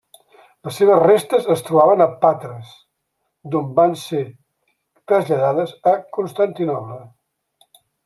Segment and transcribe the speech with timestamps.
[0.67, 2.73] Les seves restes es trobaven a Patres,
[3.49, 4.25] des d'on van ser
[5.13, 7.01] traslladades a Constantinoble.